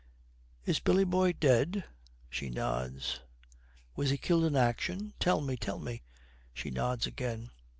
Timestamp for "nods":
2.49-3.19, 6.71-7.05